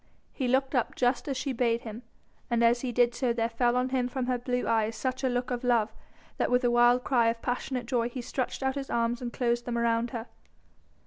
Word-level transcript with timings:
He 0.33 0.47
looked 0.47 0.73
up 0.73 0.95
just 0.95 1.27
as 1.27 1.37
she 1.37 1.53
bade 1.53 1.81
him, 1.81 2.01
and 2.49 2.63
as 2.63 2.81
he 2.81 2.91
did 2.91 3.13
so 3.13 3.33
there 3.33 3.47
fell 3.47 3.75
on 3.75 3.89
him 3.89 4.07
from 4.07 4.25
her 4.25 4.39
blue 4.39 4.67
eyes 4.67 4.95
such 4.95 5.23
a 5.23 5.29
look 5.29 5.51
of 5.51 5.63
love, 5.63 5.93
that 6.37 6.49
with 6.49 6.63
a 6.63 6.71
wild 6.71 7.03
cry 7.03 7.27
of 7.27 7.43
passionate 7.43 7.85
joy 7.85 8.09
he 8.09 8.21
stretched 8.23 8.63
out 8.63 8.73
his 8.73 8.89
arms 8.89 9.21
and 9.21 9.31
closed 9.31 9.65
them 9.65 9.77
around 9.77 10.09
her. 10.09 10.25